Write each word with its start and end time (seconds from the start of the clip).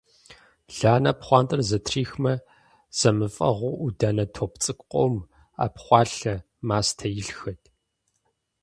Ланэ 0.77 1.11
пхъуантэр 1.17 1.61
зэтрихмэ– 1.69 2.33
зэмыфэгъуу 2.97 3.77
Ӏуданэ 3.81 4.25
топ 4.35 4.51
цӀыкӀу 4.63 4.87
къом, 4.91 5.15
Ӏэпхъуалъэ, 5.55 6.35
мастэ 6.67 7.07
илъхэт. 7.21 7.61